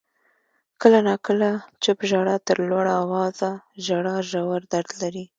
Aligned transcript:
•کله 0.81 0.99
ناکله 1.07 1.49
چپ 1.83 1.99
ژړا 2.09 2.35
تر 2.47 2.57
لوړ 2.69 2.85
آوازه 3.01 3.51
ژړا 3.85 4.17
ژور 4.29 4.59
درد 4.71 4.89
لري. 5.01 5.25